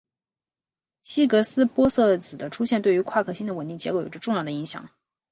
[1.03, 4.89] 希格斯玻色子的出现对于夸克星的稳定结构有重要的影响。